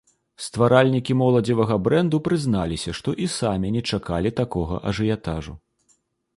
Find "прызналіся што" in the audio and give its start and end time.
2.29-3.09